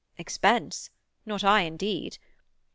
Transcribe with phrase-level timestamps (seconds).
[0.17, 0.89] "Expense?
[1.27, 2.17] Not I, indeed!